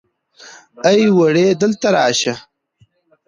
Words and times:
ای 0.89 1.01
وړې 1.17 1.47
دلته 1.61 1.87
راشه. 1.95 2.33